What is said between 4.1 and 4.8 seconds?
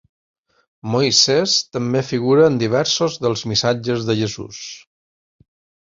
de Jesús.